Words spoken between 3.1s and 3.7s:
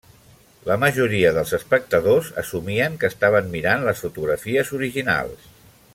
estaven